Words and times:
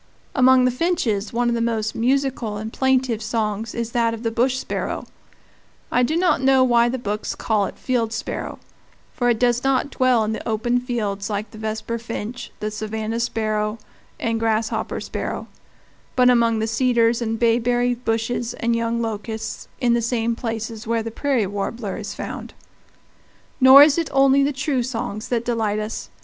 Among 0.33 0.65
the 0.65 0.71
finches 0.71 1.31
one 1.31 1.47
of 1.47 1.53
the 1.53 1.61
most 1.61 1.93
musical 1.93 2.57
and 2.57 2.73
plaintive 2.73 3.21
songs 3.21 3.75
is 3.75 3.91
that 3.91 4.15
of 4.15 4.23
the 4.23 4.31
bush 4.31 4.57
sparrow 4.57 5.05
I 5.91 6.01
do 6.01 6.15
not 6.17 6.41
know 6.41 6.63
why 6.63 6.89
the 6.89 6.97
books 6.97 7.35
call 7.35 7.67
it 7.67 7.77
field 7.77 8.11
sparrow, 8.11 8.57
for 9.13 9.29
it 9.29 9.37
does 9.37 9.63
not 9.63 9.91
dwell 9.91 10.23
in 10.23 10.31
the 10.31 10.49
open 10.49 10.79
fields 10.79 11.29
like 11.29 11.51
the 11.51 11.59
vesperfinch, 11.59 12.49
the 12.61 12.71
savannah 12.71 13.19
sparrow, 13.19 13.77
and 14.19 14.39
grasshopper 14.39 14.99
sparrow, 14.99 15.45
but 16.15 16.31
among 16.31 16.57
the 16.57 16.65
cedars 16.65 17.21
and 17.21 17.37
bayberry 17.37 17.93
bushes 17.93 18.55
and 18.55 18.75
young 18.75 19.03
locusts 19.03 19.67
in 19.79 19.93
the 19.93 20.01
same 20.01 20.35
places 20.35 20.87
where 20.87 21.03
the 21.03 21.11
prairie 21.11 21.45
warbler 21.45 21.95
is 21.95 22.15
found. 22.15 22.55
Nor 23.59 23.83
is 23.83 23.99
it 23.99 24.09
only 24.11 24.41
the 24.41 24.51
true 24.51 24.81
songs 24.81 25.27
that 25.27 25.45
delight 25.45 25.77
us. 25.77 26.09